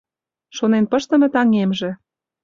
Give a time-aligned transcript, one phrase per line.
[0.55, 1.91] Шонен пыштыме таҥемже